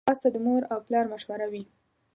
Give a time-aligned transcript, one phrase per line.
[0.05, 1.63] ځغاسته د مور او پلار مشوره وي